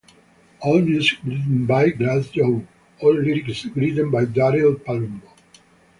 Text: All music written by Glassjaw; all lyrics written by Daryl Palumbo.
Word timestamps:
All 0.61 0.81
music 0.81 1.19
written 1.25 1.67
by 1.67 1.91
Glassjaw; 1.91 2.65
all 3.01 3.13
lyrics 3.13 3.65
written 3.75 4.09
by 4.09 4.25
Daryl 4.25 4.73
Palumbo. 4.83 5.27